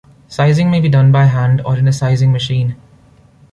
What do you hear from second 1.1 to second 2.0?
by hand, or in a